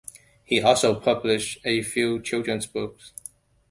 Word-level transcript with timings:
He 0.43 0.59
also 0.59 0.99
published 0.99 1.59
a 1.63 1.83
few 1.83 2.19
children's 2.23 2.65
books. 2.65 3.13